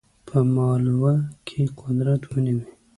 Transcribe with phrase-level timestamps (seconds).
[0.27, 1.13] په مالوه
[1.47, 2.65] کې قدرت ونیوی.